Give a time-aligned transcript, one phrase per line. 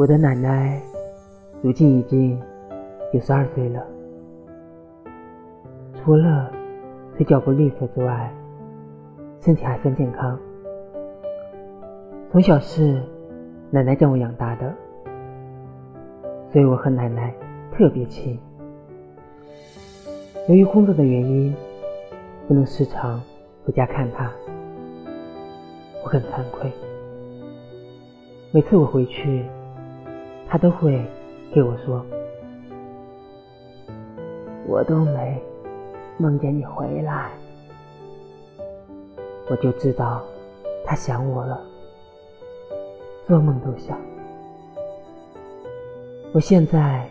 [0.00, 0.80] 我的奶奶
[1.60, 2.40] 如今已经
[3.12, 3.86] 九十二岁了，
[5.92, 6.50] 除了
[7.14, 8.32] 腿脚不利索之外，
[9.42, 10.40] 身体还算健康。
[12.32, 13.02] 从小是
[13.70, 14.74] 奶奶将我养大的，
[16.50, 17.34] 所以我和奶奶
[17.70, 18.40] 特别亲。
[20.48, 21.54] 由于工作的原因，
[22.48, 23.20] 不能时常
[23.66, 24.32] 回家看她，
[26.02, 26.72] 我很惭愧。
[28.50, 29.44] 每次我回去，
[30.50, 31.00] 他都会
[31.54, 32.04] 对我说
[34.66, 35.40] ：“我都没
[36.18, 37.30] 梦见你回来。”
[39.48, 40.24] 我就知道
[40.84, 41.60] 他想我了，
[43.28, 43.96] 做梦都想。
[46.32, 47.08] 我现在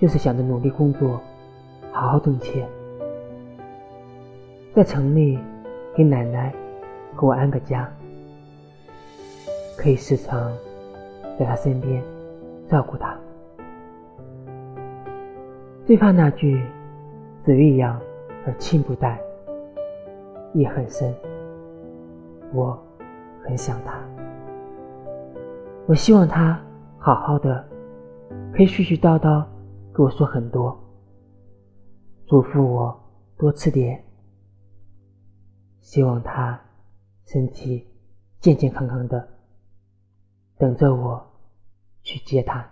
[0.00, 1.20] 就是想着努力工作。
[1.92, 2.68] 好好挣钱，
[4.74, 5.38] 在城里
[5.94, 6.54] 给奶奶
[7.14, 7.90] 和我安个家，
[9.78, 10.52] 可以时常
[11.38, 12.02] 在她身边
[12.68, 13.18] 照顾他。
[15.84, 16.60] 最怕那句
[17.40, 18.00] “子欲养
[18.44, 19.20] 而亲不待”，
[20.52, 21.14] 意很深。
[22.52, 22.76] 我
[23.44, 24.00] 很想他，
[25.86, 26.60] 我希望他
[26.98, 27.64] 好好的，
[28.52, 29.44] 可以絮絮叨叨
[29.92, 30.76] 跟我说很多。
[32.26, 32.98] 嘱咐我
[33.36, 34.02] 多吃点，
[35.80, 36.58] 希望他
[37.26, 37.86] 身体
[38.40, 39.28] 健健康康的，
[40.58, 41.24] 等着我
[42.06, 42.70] 去接他。